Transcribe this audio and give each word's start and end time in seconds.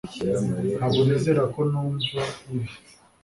Ntabwo 0.77 0.99
nizera 1.07 1.43
ko 1.53 1.59
numva 1.71 2.21
ibi 2.55 2.69